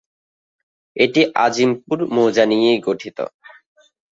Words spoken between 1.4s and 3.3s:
"আজিমপুর" মৌজা নিয়েই গঠিত।